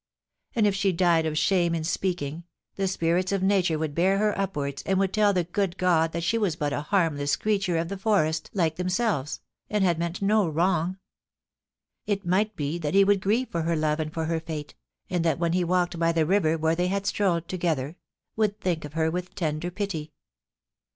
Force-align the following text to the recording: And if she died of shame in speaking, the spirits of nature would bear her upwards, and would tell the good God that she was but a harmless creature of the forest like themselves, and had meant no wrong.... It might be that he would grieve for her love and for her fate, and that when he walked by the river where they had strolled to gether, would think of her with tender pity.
And 0.55 0.65
if 0.65 0.73
she 0.73 0.91
died 0.91 1.27
of 1.27 1.37
shame 1.37 1.75
in 1.75 1.83
speaking, 1.83 2.43
the 2.75 2.87
spirits 2.87 3.31
of 3.31 3.43
nature 3.43 3.77
would 3.77 3.93
bear 3.93 4.17
her 4.17 4.35
upwards, 4.35 4.81
and 4.87 4.97
would 4.97 5.13
tell 5.13 5.31
the 5.31 5.43
good 5.43 5.77
God 5.77 6.11
that 6.11 6.23
she 6.23 6.39
was 6.39 6.55
but 6.55 6.73
a 6.73 6.81
harmless 6.81 7.35
creature 7.35 7.77
of 7.77 7.87
the 7.87 7.99
forest 7.99 8.49
like 8.51 8.77
themselves, 8.77 9.41
and 9.69 9.83
had 9.83 9.99
meant 9.99 10.19
no 10.19 10.47
wrong.... 10.49 10.97
It 12.07 12.25
might 12.25 12.55
be 12.55 12.79
that 12.79 12.95
he 12.95 13.03
would 13.03 13.21
grieve 13.21 13.49
for 13.51 13.61
her 13.61 13.75
love 13.75 13.99
and 13.99 14.11
for 14.11 14.25
her 14.25 14.39
fate, 14.39 14.73
and 15.07 15.23
that 15.23 15.37
when 15.37 15.53
he 15.53 15.63
walked 15.63 15.99
by 15.99 16.11
the 16.11 16.25
river 16.25 16.57
where 16.57 16.73
they 16.73 16.87
had 16.87 17.05
strolled 17.05 17.47
to 17.49 17.57
gether, 17.57 17.95
would 18.35 18.59
think 18.59 18.83
of 18.85 18.93
her 18.93 19.11
with 19.11 19.35
tender 19.35 19.69
pity. 19.69 20.13